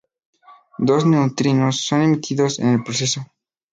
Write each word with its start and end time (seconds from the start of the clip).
Dos 0.87 1.05
neutrinos 1.05 1.81
son 1.81 2.01
emitidos 2.01 2.57
en 2.57 2.69
el 2.69 2.83
proceso. 2.83 3.21